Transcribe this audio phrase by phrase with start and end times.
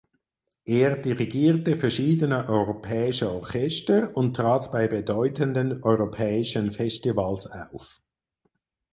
[0.65, 8.01] Er dirigierte verschiedene europäische Orchester und trat bei bedeutenden europäischen Festivals auf.